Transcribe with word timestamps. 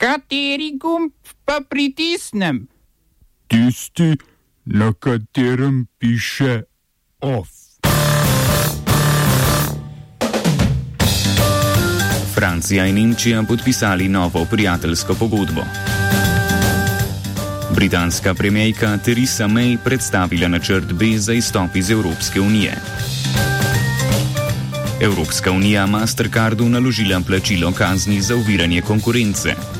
Kateri 0.00 0.78
gumb 0.80 1.12
pa 1.44 1.60
pritisnem? 1.60 2.68
Tisti, 3.46 4.16
na 4.64 4.92
katerem 4.92 5.86
piše 5.98 6.62
OF. 7.20 7.48
Francija 12.34 12.86
in 12.86 12.94
Nemčija 12.94 13.42
podpisali 13.42 14.08
novo 14.08 14.46
prijateljsko 14.50 15.14
pogodbo. 15.14 15.60
Britanska 17.74 18.34
premijejka 18.34 18.98
Theresa 19.04 19.48
May 19.48 19.78
predstavila 19.84 20.48
načrt 20.48 20.92
B 20.92 21.18
za 21.18 21.32
izstop 21.32 21.76
iz 21.76 21.90
Evropske 21.90 22.40
unije. 22.40 22.76
Evropska 25.00 25.52
unija 25.52 25.86
Mastercardu 25.86 26.68
naložila 26.68 27.20
plačilo 27.26 27.72
kazni 27.72 28.20
za 28.20 28.36
uviranje 28.36 28.82
konkurence. 28.82 29.79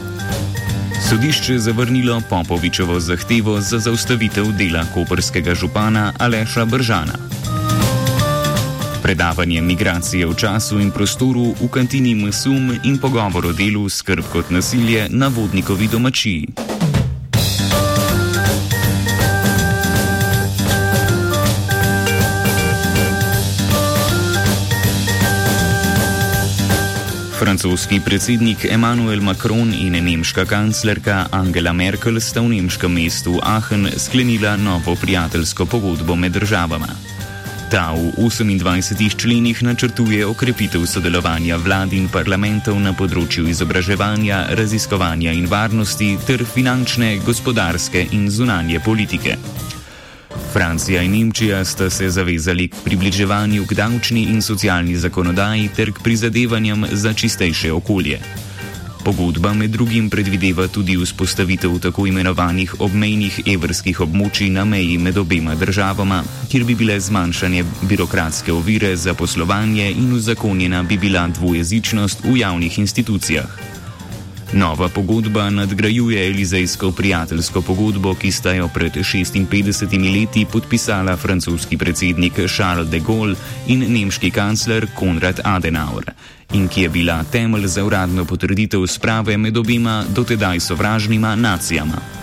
Sodišče 1.10 1.52
je 1.52 1.58
zavrnilo 1.58 2.22
Popovičevo 2.28 3.00
zahtevo 3.00 3.60
za 3.60 3.78
zaustavitev 3.78 4.44
dela 4.58 4.84
koperskega 4.94 5.54
župana 5.54 6.12
Aleša 6.18 6.64
Bržana. 6.64 7.12
Predavanje 9.02 9.60
migracije 9.60 10.26
v 10.26 10.34
času 10.34 10.78
in 10.80 10.90
prostoru 10.90 11.54
v 11.62 11.68
kantini 11.68 12.14
Masum 12.14 12.70
in 12.84 12.98
pogovor 12.98 13.46
o 13.46 13.52
delu 13.52 13.88
skrb 13.88 14.24
kot 14.32 14.50
nasilje 14.50 15.08
na 15.10 15.28
vodnikovi 15.28 15.88
domačiji. 15.88 16.46
Francoski 27.60 28.00
predsednik 28.00 28.64
Emmanuel 28.64 29.20
Macron 29.20 29.74
in 29.74 29.92
nemška 29.92 30.44
kanclerka 30.48 31.26
Angela 31.30 31.72
Merkel 31.72 32.16
sta 32.16 32.40
v 32.40 32.56
nemškem 32.56 32.88
mestu 32.88 33.36
Aachen 33.36 33.84
sklenila 34.00 34.56
novo 34.56 34.96
prijateljsko 34.96 35.66
pogodbo 35.66 36.16
med 36.16 36.32
državama. 36.32 36.88
Ta 37.68 37.92
v 37.92 38.16
28 38.16 39.12
členih 39.16 39.62
načrtuje 39.62 40.24
okrepitev 40.26 40.86
sodelovanja 40.88 41.60
vlad 41.60 41.92
in 41.92 42.08
parlamentov 42.08 42.80
na 42.80 42.96
področju 42.96 43.44
izobraževanja, 43.52 44.56
raziskovanja 44.56 45.36
in 45.36 45.44
varnosti 45.44 46.16
ter 46.24 46.40
finančne, 46.40 47.18
gospodarske 47.28 48.08
in 48.16 48.30
zunanje 48.32 48.80
politike. 48.80 49.36
Francija 50.52 51.02
in 51.02 51.12
Nemčija 51.12 51.64
sta 51.64 51.90
se 51.90 52.10
zavezali 52.10 52.68
k 52.68 52.74
približevanju 52.84 53.66
k 53.66 53.74
davčni 53.74 54.22
in 54.22 54.42
socialni 54.42 54.96
zakonodaji 54.96 55.68
ter 55.76 55.92
k 55.92 56.02
prizadevanjem 56.02 56.86
za 56.92 57.12
čistejše 57.12 57.72
okolje. 57.72 58.20
Pogodba 59.04 59.54
med 59.54 59.70
drugim 59.70 60.10
predvideva 60.10 60.68
tudi 60.68 60.96
vzpostavitev 60.96 61.78
tako 61.78 62.06
imenovanih 62.06 62.74
obmejnih 62.80 63.40
evrskih 63.46 64.00
območij 64.00 64.50
na 64.50 64.64
meji 64.64 64.98
med 64.98 65.18
obema 65.18 65.54
državama, 65.54 66.22
kjer 66.50 66.64
bi 66.64 66.74
bile 66.74 67.00
zmanjšanje 67.00 67.64
birokratske 67.82 68.52
ovire 68.52 68.96
za 68.96 69.14
poslovanje 69.14 69.90
in 69.90 70.12
uzakonjena 70.12 70.82
bi 70.82 70.98
bila 70.98 71.28
dvojezičnost 71.28 72.24
v 72.24 72.36
javnih 72.42 72.78
institucijah. 72.78 73.69
Nova 74.52 74.88
pogodba 74.88 75.50
nadgrajuje 75.50 76.26
Elizejsko 76.26 76.92
prijateljsko 76.92 77.62
pogodbo, 77.62 78.14
ki 78.14 78.32
sta 78.32 78.52
jo 78.52 78.68
pred 78.74 78.92
56 78.92 80.14
leti 80.14 80.44
podpisala 80.52 81.16
francoski 81.16 81.78
predsednik 81.78 82.32
Charles 82.56 82.88
de 82.90 83.00
Gaulle 83.00 83.36
in 83.66 83.84
nemški 83.92 84.30
kancler 84.30 84.86
Konrad 84.94 85.40
Adenauer 85.44 86.12
in 86.52 86.68
ki 86.68 86.82
je 86.82 86.88
bila 86.88 87.24
temelj 87.24 87.66
za 87.66 87.84
uradno 87.84 88.24
potrditev 88.24 88.86
sprave 88.86 89.36
med 89.36 89.56
obima 89.56 90.04
dotedaj 90.08 90.60
sovražnima 90.60 91.36
nacijama. 91.36 92.19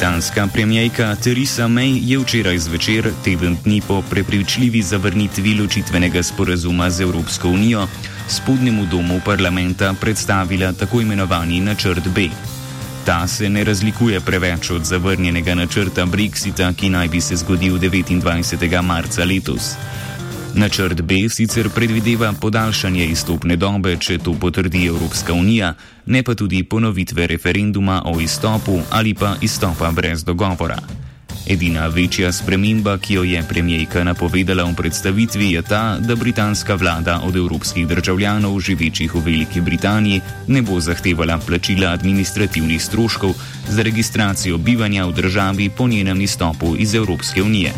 Britanska 0.00 0.48
premijejka 0.52 1.16
Theresa 1.16 1.68
May 1.68 2.00
je 2.00 2.18
včeraj 2.18 2.58
zvečer, 2.58 3.12
teden 3.24 3.56
dni 3.64 3.82
po 3.88 4.02
prepričljivi 4.10 4.82
zavrnitvi 4.82 5.54
ločitvenega 5.60 6.22
sporazuma 6.22 6.90
z 6.90 7.00
Evropsko 7.00 7.48
unijo, 7.48 7.86
spodnjemu 8.28 8.86
domu 8.86 9.20
parlamenta 9.24 9.94
predstavila 10.00 10.72
tako 10.72 11.00
imenovani 11.00 11.60
načrt 11.60 12.08
B. 12.14 12.28
Ta 13.04 13.26
se 13.28 13.48
ne 13.48 13.64
razlikuje 13.64 14.20
preveč 14.20 14.70
od 14.70 14.84
zavrnjenega 14.84 15.54
načrta 15.54 16.06
Brexita, 16.06 16.72
ki 16.72 16.88
naj 16.88 17.08
bi 17.08 17.20
se 17.20 17.36
zgodil 17.36 17.78
29. 17.78 18.82
marca 18.82 19.24
letos. 19.24 19.76
Načrt 20.54 21.00
B 21.02 21.28
sicer 21.28 21.68
predvideva 21.70 22.32
podaljšanje 22.32 23.04
izstopne 23.06 23.56
dobe, 23.56 23.96
če 23.96 24.18
to 24.18 24.34
potrdi 24.34 24.86
Evropska 24.86 25.32
unija, 25.32 25.74
ne 26.06 26.22
pa 26.22 26.34
tudi 26.34 26.62
ponovitve 26.64 27.26
referenduma 27.26 28.02
o 28.06 28.20
izstopu 28.20 28.80
ali 28.90 29.14
pa 29.14 29.36
izstopa 29.40 29.90
brez 29.90 30.24
dogovora. 30.24 30.78
Edina 31.46 31.86
večja 31.86 32.32
sprememba, 32.32 32.98
ki 32.98 33.14
jo 33.14 33.22
je 33.24 33.42
premijejka 33.48 34.04
napovedala 34.04 34.64
v 34.64 34.74
predstavitvi, 34.76 35.52
je 35.52 35.62
ta, 35.62 35.98
da 35.98 36.16
britanska 36.16 36.74
vlada 36.74 37.20
od 37.24 37.36
evropskih 37.36 37.86
državljanov 37.88 38.60
živečih 38.60 39.14
v 39.14 39.24
Veliki 39.24 39.60
Britaniji 39.60 40.20
ne 40.48 40.62
bo 40.62 40.80
zahtevala 40.80 41.38
plačila 41.38 41.90
administrativnih 41.90 42.82
stroškov 42.82 43.34
za 43.68 43.82
registracijo 43.82 44.58
bivanja 44.58 45.06
v 45.06 45.12
državi 45.12 45.70
po 45.76 45.88
njenem 45.88 46.20
izstopu 46.20 46.76
iz 46.78 46.94
Evropske 46.94 47.42
unije. 47.42 47.72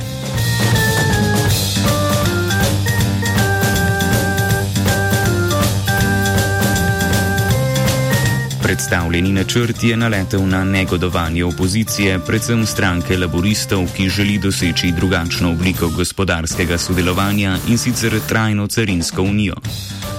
Predstavljeni 8.73 9.33
načrt 9.33 9.83
je 9.85 9.97
naletel 9.97 10.49
na 10.49 10.65
negodovanje 10.65 11.45
opozicije, 11.45 12.19
predvsem 12.27 12.67
stranke 12.67 13.19
laboristov, 13.19 13.85
ki 13.97 14.09
želi 14.09 14.39
doseči 14.39 14.93
drugačno 14.97 15.51
obliko 15.51 15.89
gospodarskega 15.89 16.79
sodelovanja 16.79 17.59
in 17.69 17.79
sicer 17.79 18.17
trajno 18.29 18.67
carinsko 18.67 19.23
unijo. 19.23 19.55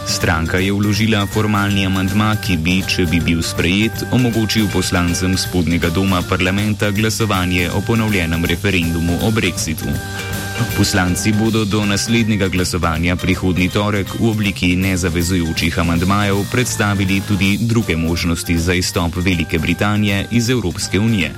Stranka 0.08 0.58
je 0.58 0.72
vložila 0.74 1.26
formalni 1.26 1.86
amantma, 1.86 2.36
ki 2.46 2.58
bi, 2.58 2.84
če 2.88 3.08
bi 3.10 3.24
bil 3.26 3.42
sprejet, 3.42 4.06
omogočil 4.12 4.70
poslancem 4.74 5.38
spodnjega 5.38 5.90
doma 5.90 6.22
parlamenta 6.30 6.92
glasovanje 6.92 7.72
o 7.72 7.82
ponovljenem 7.82 8.46
referendumu 8.46 9.18
o 9.24 9.32
brexitu. 9.32 9.90
Poslanci 10.78 11.32
bodo 11.32 11.66
do 11.66 11.86
naslednjega 11.86 12.48
glasovanja 12.48 13.16
prihodnji 13.16 13.70
torek 13.70 14.08
v 14.20 14.30
obliki 14.30 14.76
nezavezujočih 14.76 15.80
amandmajev 15.80 16.46
predstavili 16.52 17.22
tudi 17.28 17.58
druge 17.62 17.96
možnosti 17.96 18.58
za 18.58 18.74
izstop 18.74 19.16
Velike 19.16 19.60
Britanije 19.60 20.28
iz 20.32 20.50
Evropske 20.50 21.00
unije. 21.00 21.32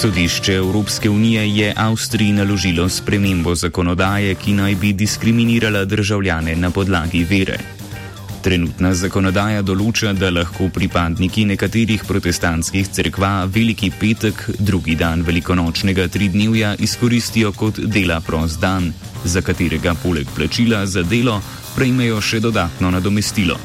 Sodišče 0.00 0.54
Evropske 0.54 1.10
unije 1.10 1.56
je 1.56 1.72
Avstriji 1.76 2.32
naložilo 2.32 2.88
spremembo 2.88 3.54
zakonodaje, 3.54 4.34
ki 4.34 4.52
naj 4.52 4.74
bi 4.74 4.92
diskriminirala 4.92 5.84
državljane 5.84 6.56
na 6.56 6.70
podlagi 6.70 7.24
vere. 7.24 7.58
Trenutna 8.38 8.92
zakonodaja 8.94 9.64
določa, 9.66 10.12
da 10.14 10.28
lahko 10.30 10.68
pripadniki 10.70 11.42
nekaterih 11.50 12.04
protestantskih 12.06 12.86
cerkva 12.94 13.48
Veliki 13.50 13.90
petek, 13.90 14.44
drugi 14.62 14.94
dan 14.98 15.24
velikonočnega 15.26 16.06
tridnevja, 16.14 16.76
izkoristijo 16.78 17.50
kot 17.52 17.80
dela 17.82 18.20
prost 18.22 18.60
dan, 18.62 18.92
za 19.24 19.42
katerega 19.42 19.96
poleg 19.98 20.30
plačila 20.36 20.84
za 20.86 21.02
delo 21.02 21.40
prejmejo 21.74 22.20
še 22.22 22.38
dodatno 22.44 22.92
nadomestilo. 22.94 23.58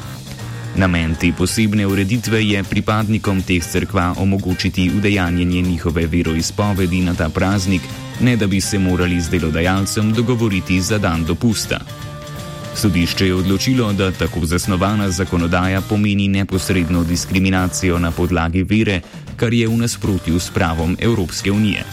Namen 0.75 1.13
te 1.21 1.29
posebne 1.37 1.85
ureditve 1.85 2.39
je 2.41 2.63
pripadnikom 2.65 3.43
teh 3.45 3.61
cerkva 3.61 4.07
omogočiti 4.17 4.87
udejanjenje 4.97 5.61
njihove 5.61 6.07
veroizpovedi 6.09 7.03
na 7.05 7.13
ta 7.13 7.29
praznik, 7.29 7.85
ne 8.25 8.33
da 8.37 8.49
bi 8.49 8.61
se 8.61 8.79
morali 8.81 9.21
z 9.21 9.29
delodajalcem 9.29 10.09
dogovoriti 10.17 10.81
za 10.81 10.97
dan 10.97 11.25
dopusta. 11.29 11.79
Sodišče 12.75 13.27
je 13.27 13.35
odločilo, 13.35 13.93
da 13.93 14.11
tako 14.11 14.45
zasnovana 14.45 15.09
zakonodaja 15.09 15.81
pomeni 15.81 16.27
neposredno 16.27 17.03
diskriminacijo 17.03 17.99
na 17.99 18.11
podlagi 18.11 18.63
vere, 18.63 19.01
kar 19.35 19.53
je 19.53 19.67
v 19.67 19.77
nasprotju 19.77 20.39
s 20.39 20.49
pravom 20.49 20.97
Evropske 20.99 21.51
unije. 21.51 21.83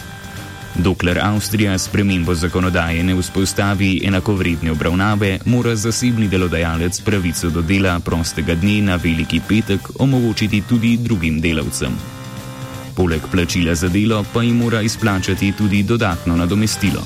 Dokler 0.75 1.19
Avstrija 1.21 1.77
spremembo 1.77 2.35
zakonodaje 2.35 3.03
ne 3.03 3.15
vzpostavi 3.15 4.01
enakovredne 4.05 4.71
obravnave, 4.71 5.39
mora 5.45 5.75
zasebni 5.75 6.27
delodajalec 6.27 7.01
pravico 7.01 7.49
do 7.49 7.61
dela 7.61 7.99
prostega 7.99 8.55
dne 8.55 8.81
na 8.81 8.95
veliki 8.95 9.41
petek 9.47 9.89
omogočiti 9.99 10.61
tudi 10.69 10.97
drugim 10.97 11.41
delavcem. 11.41 11.91
Poleg 12.95 13.21
plačila 13.31 13.75
za 13.75 13.87
delo 13.87 14.25
pa 14.33 14.43
jim 14.43 14.57
mora 14.57 14.81
izplačati 14.81 15.53
tudi 15.57 15.83
dodatno 15.83 16.35
nadomestilo. 16.35 17.03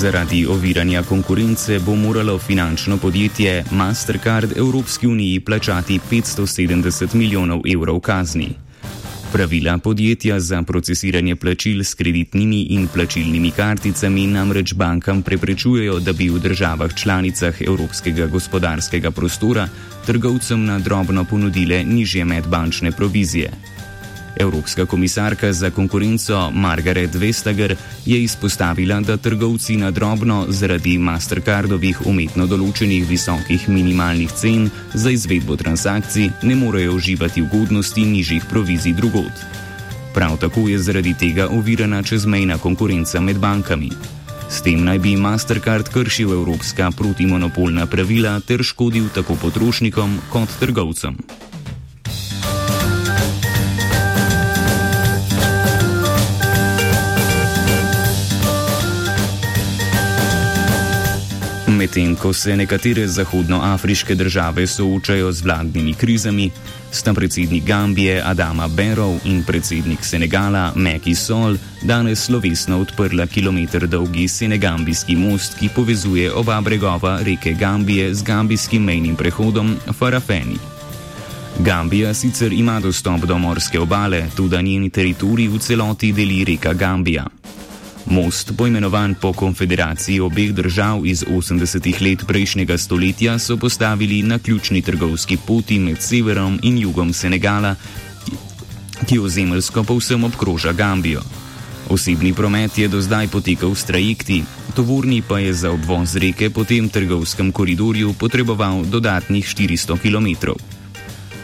Zaradi 0.00 0.46
oviranja 0.46 1.02
konkurence 1.02 1.78
bo 1.78 1.94
moralo 1.94 2.38
finančno 2.38 2.96
podjetje 2.96 3.64
Mastercard 3.70 4.56
Evropski 4.56 5.06
uniji 5.06 5.40
plačati 5.40 6.00
570 6.10 7.14
milijonov 7.14 7.60
evrov 7.74 8.00
kazni. 8.00 8.48
Pravila 9.32 9.78
podjetja 9.78 10.40
za 10.40 10.62
procesiranje 10.62 11.36
plačil 11.36 11.84
s 11.84 11.94
kreditnimi 11.94 12.62
in 12.62 12.88
plačilnimi 12.94 13.50
karticami 13.50 14.26
namreč 14.26 14.74
bankam 14.74 15.22
preprečujejo, 15.22 16.00
da 16.00 16.12
bi 16.12 16.30
v 16.30 16.38
državah 16.38 16.94
članicah 16.94 17.62
Evropskega 17.62 18.26
gospodarskega 18.26 19.10
prostora 19.10 19.68
trgovcem 20.06 20.64
na 20.64 20.78
drobno 20.78 21.24
ponudile 21.24 21.84
nižje 21.84 22.24
medbančne 22.24 22.92
provizije. 22.92 23.50
Evropska 24.40 24.86
komisarka 24.86 25.52
za 25.52 25.70
konkurenco 25.70 26.50
Margaret 26.50 27.14
Vestager 27.14 27.76
je 28.06 28.22
izpostavila, 28.22 29.00
da 29.00 29.16
trgovci 29.16 29.76
na 29.76 29.90
drobno 29.90 30.46
zaradi 30.48 30.98
Mastercardovih 30.98 32.06
umetno 32.06 32.46
določenih 32.46 33.04
visokih 33.08 33.68
minimalnih 33.68 34.32
cen 34.32 34.70
za 34.94 35.12
izvedbo 35.12 35.56
transakcij 35.60 36.30
ne 36.42 36.56
morejo 36.56 36.94
uživati 36.96 37.42
ugodnosti 37.42 38.04
nižjih 38.04 38.48
provizij 38.48 38.96
drugod. 38.96 39.44
Prav 40.14 40.38
tako 40.40 40.68
je 40.68 40.78
zaradi 40.78 41.14
tega 41.14 41.48
ovirana 41.48 42.02
čezmejna 42.02 42.58
konkurenca 42.58 43.20
med 43.20 43.38
bankami. 43.38 43.92
S 44.48 44.64
tem 44.64 44.80
naj 44.84 44.98
bi 44.98 45.16
Mastercard 45.16 45.92
kršil 45.92 46.32
evropska 46.32 46.90
protimonopolna 46.96 47.86
pravila 47.86 48.40
ter 48.40 48.64
škodil 48.64 49.12
tako 49.14 49.36
potrošnikom 49.42 50.18
kot 50.32 50.58
trgovcem. 50.60 51.20
Medtem 61.90 62.14
ko 62.16 62.30
se 62.32 62.56
nekatere 62.56 63.06
zahodnoafriške 63.08 64.14
države 64.14 64.66
soočajo 64.66 65.32
z 65.32 65.42
vladnimi 65.42 65.94
krizami, 65.94 66.50
sta 66.92 67.14
predsednik 67.14 67.64
Gambije 67.64 68.22
Adama 68.24 68.68
Barrow 68.68 69.18
in 69.24 69.42
predsednik 69.44 70.04
Senegala 70.04 70.72
Macky 70.76 71.14
Sall 71.14 71.56
danes 71.82 72.18
slovesno 72.18 72.78
odprla 72.80 73.26
kilometr 73.26 73.86
dolgi 73.86 74.28
senegambijski 74.28 75.16
most, 75.16 75.58
ki 75.58 75.68
povezuje 75.74 76.32
oba 76.32 76.60
bregova 76.60 77.18
reke 77.22 77.52
Gambije 77.52 78.14
z 78.14 78.22
gambijskim 78.22 78.82
mejnim 78.82 79.16
prehodom 79.16 79.76
Farafeni. 79.98 80.58
Gambija 81.58 82.14
sicer 82.14 82.52
ima 82.52 82.80
dostop 82.80 83.20
do 83.20 83.38
morske 83.38 83.80
obale, 83.80 84.28
tudi 84.36 84.62
njeni 84.62 84.90
teritorij 84.90 85.48
v 85.48 85.58
celoti 85.58 86.12
deli 86.12 86.44
reka 86.44 86.72
Gambija. 86.72 87.26
Most, 88.06 88.52
poimenovan 88.56 89.14
po 89.14 89.32
konfederaciji 89.32 90.20
obeh 90.20 90.52
držav 90.54 91.06
iz 91.06 91.24
80-ih 91.24 92.02
let 92.02 92.24
prejšnjega 92.26 92.78
stoletja, 92.78 93.38
so 93.38 93.56
postavili 93.56 94.22
na 94.22 94.38
ključni 94.38 94.82
trgovski 94.82 95.36
poti 95.46 95.78
med 95.78 96.02
severom 96.02 96.58
in 96.62 96.78
jugom 96.78 97.12
Senegala, 97.12 97.74
ki 99.06 99.18
ozemeljsko 99.18 99.84
povsem 99.84 100.24
obkroža 100.24 100.72
Gambijo. 100.72 101.22
Osebni 101.90 102.32
promet 102.32 102.78
je 102.78 102.88
do 102.88 103.00
zdaj 103.00 103.28
potekal 103.28 103.74
s 103.74 103.84
trajekti, 103.84 104.42
tovorni 104.74 105.22
pa 105.22 105.38
je 105.38 105.54
za 105.54 105.70
obvoz 105.70 106.16
reke 106.16 106.50
po 106.50 106.64
tem 106.64 106.88
trgovskem 106.88 107.52
koridorju 107.52 108.12
potreboval 108.12 108.84
dodatnih 108.84 109.46
400 109.46 109.98
km. 109.98 110.54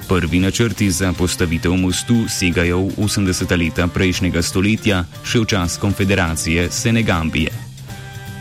Prvi 0.08 0.38
načrti 0.40 0.90
za 0.90 1.12
postavitev 1.12 1.72
mostu 1.74 2.28
segajo 2.28 2.78
v 2.80 2.94
80. 2.94 3.58
leta 3.58 3.88
prejšnjega 3.90 4.38
stoletja, 4.38 5.02
še 5.26 5.42
v 5.42 5.48
čas 5.50 5.78
konfederacije 5.82 6.70
Senegambije. 6.70 7.50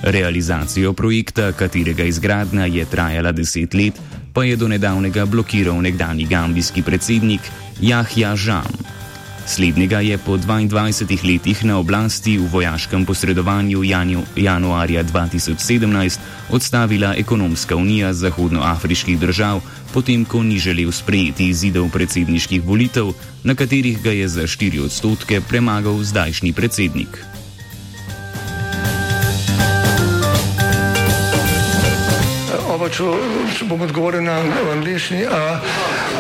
Realizacijo 0.06 0.94
projekta, 0.94 1.50
katerega 1.58 2.06
izgradnja 2.06 2.70
je 2.70 2.86
trajala 2.86 3.34
deset 3.34 3.74
let, 3.74 3.98
pa 4.34 4.46
je 4.46 4.62
do 4.62 4.70
nedavnega 4.70 5.26
blokiral 5.26 5.82
nekdani 5.82 6.30
gambijski 6.30 6.86
predsednik 6.86 7.42
Jahja 7.82 8.36
Žam. 8.36 8.85
Slednjega 9.46 10.00
je 10.02 10.18
po 10.18 10.38
22 10.38 11.22
letih 11.22 11.66
na 11.66 11.78
oblasti 11.78 12.38
v 12.38 12.50
vojaškem 12.50 13.06
posredovanju 13.06 13.84
janu, 13.84 14.24
januarja 14.36 15.04
2017 15.04 16.20
odstavila 16.50 17.14
ekonomska 17.18 17.76
unija 17.76 18.14
zahodnoafriških 18.14 19.20
držav, 19.20 19.62
potem 19.94 20.26
ko 20.26 20.44
ni 20.44 20.58
želel 20.58 20.92
sprejeti 20.92 21.50
izidov 21.50 21.90
predsedniških 21.94 22.64
volitev, 22.64 23.14
na 23.44 23.56
katerih 23.56 24.02
ga 24.02 24.12
je 24.12 24.28
za 24.28 24.42
4 24.42 24.84
odstotke 24.86 25.42
premagal 25.42 26.04
zdajšnji 26.04 26.54
predsednik. 26.54 27.22
Oba, 32.76 32.90
če, 32.90 33.04
če 33.56 33.66
bom 33.70 33.82
odgovoril 33.82 34.26
na 34.26 34.42
angliški. 34.74 35.22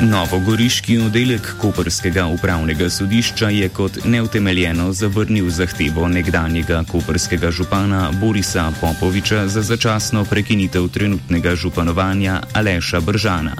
Novogoriški 0.00 0.98
oddelek 0.98 1.54
Koperskega 1.60 2.26
upravnega 2.26 2.90
sodišča 2.90 3.48
je 3.48 3.68
kot 3.68 4.04
neutemeljeno 4.04 4.92
zavrnil 4.92 5.48
zahtevo 5.50 6.08
nekdanjega 6.08 6.82
koperskega 6.92 7.50
župana 7.50 8.10
Borisa 8.20 8.72
Popoviča 8.80 9.48
za 9.48 9.62
začasno 9.62 10.24
prekinitev 10.24 10.88
trenutnega 10.88 11.54
županovanja 11.56 12.42
Aleša 12.52 13.00
Bržana. 13.00 13.56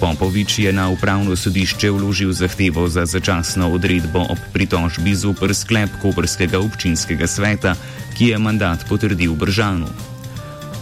Popovič 0.00 0.58
je 0.58 0.72
na 0.72 0.88
upravno 0.88 1.36
sodišče 1.36 1.90
vložil 1.90 2.32
zahtevo 2.32 2.88
za 2.88 3.06
začasno 3.06 3.70
odredbo 3.70 4.26
ob 4.26 4.38
pritožbi 4.52 5.14
zoper 5.14 5.54
sklep 5.54 5.90
Koperskega 6.02 6.58
občinskega 6.58 7.26
sveta, 7.26 7.76
ki 8.18 8.26
je 8.26 8.38
mandat 8.38 8.88
potrdil 8.88 9.34
Bržanu. 9.34 10.09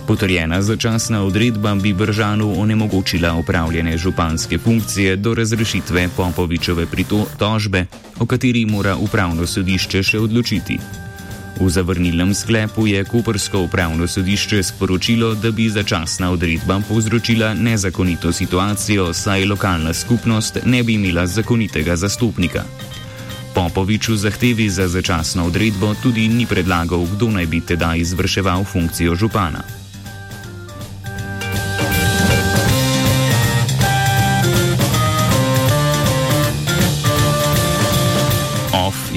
Potrjena 0.08 0.62
začasna 0.62 1.22
odredba 1.22 1.74
bi 1.74 1.92
Bržanu 1.92 2.60
onemogočila 2.60 3.34
upravljanje 3.34 3.96
županske 3.96 4.58
funkcije 4.58 5.16
do 5.16 5.34
razrešitve 5.34 6.08
Popovičeve 6.16 6.86
pritožbe, 6.86 7.86
o 8.18 8.26
kateri 8.26 8.64
mora 8.66 8.96
upravno 8.96 9.46
sodišče 9.46 10.02
še 10.02 10.18
odločiti. 10.18 10.78
V 11.60 11.68
zavrnilnem 11.68 12.32
sklepu 12.34 12.86
je 12.86 13.04
Kuprsko 13.04 13.60
upravno 13.60 14.06
sodišče 14.06 14.62
sporočilo, 14.62 15.34
da 15.34 15.50
bi 15.50 15.68
začasna 15.68 16.30
odredba 16.30 16.80
povzročila 16.88 17.52
nezakonito 17.54 18.32
situacijo, 18.32 19.12
saj 19.12 19.44
lokalna 19.44 19.92
skupnost 19.92 20.58
ne 20.64 20.82
bi 20.82 20.94
imela 20.94 21.26
zakonitega 21.26 21.96
zastopnika. 21.96 22.64
Popovič 23.54 24.08
v 24.08 24.16
zahtevi 24.16 24.70
za 24.70 24.88
začasno 24.88 25.44
odredbo 25.46 25.92
tudi 26.02 26.28
ni 26.28 26.46
predlagal, 26.46 27.04
kdo 27.12 27.28
naj 27.30 27.46
bi 27.46 27.60
tedaj 27.60 27.98
izvrševal 27.98 28.64
funkcijo 28.64 29.14
župana. 29.14 29.87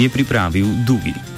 Je 0.02 0.10
pripravil 0.10 0.66
Dugi. 0.82 1.31